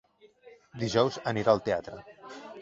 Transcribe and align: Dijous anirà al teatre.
Dijous 0.83 1.19
anirà 1.33 1.55
al 1.55 1.63
teatre. 1.69 2.01